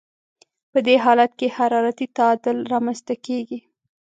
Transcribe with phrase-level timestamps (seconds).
[0.71, 3.59] په دې حالت کې حرارتي تعادل رامنځته کیږي.